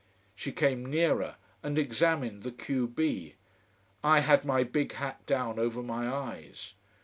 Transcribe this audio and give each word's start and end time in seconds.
She 0.33 0.51
came 0.51 0.83
nearer, 0.83 1.35
and 1.61 1.77
examined 1.77 2.41
the 2.41 2.51
q 2.51 2.87
b. 2.87 3.35
I 4.03 4.21
had 4.21 4.43
my 4.45 4.63
big 4.63 4.93
hat 4.93 5.23
down 5.27 5.59
over 5.59 5.83
my 5.83 6.09
eyes. 6.11 6.73